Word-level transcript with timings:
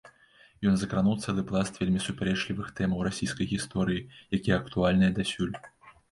Ён 0.69 0.75
закрануў 0.83 1.17
цэлы 1.25 1.41
пласт 1.49 1.75
вельмі 1.81 1.99
супярэчлівых 2.05 2.71
тэмаў 2.79 3.03
расійскай 3.07 3.49
гісторыі, 3.51 4.01
якія 4.39 4.57
актуальныя 4.63 5.11
дасюль. 5.21 5.53